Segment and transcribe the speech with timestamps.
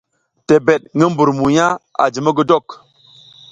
[0.47, 1.67] Tebed ngi mbur mugna
[2.03, 2.67] a ji mogodok.